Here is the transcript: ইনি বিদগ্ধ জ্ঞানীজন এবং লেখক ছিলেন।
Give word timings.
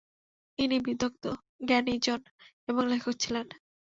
ইনি 0.59 0.77
বিদগ্ধ 0.79 1.23
জ্ঞানীজন 1.67 2.21
এবং 2.67 2.83
লেখক 2.87 3.15
ছিলেন। 3.19 3.47